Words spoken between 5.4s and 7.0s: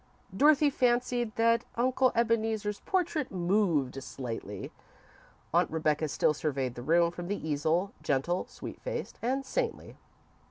Aunt Rebecca still surveyed the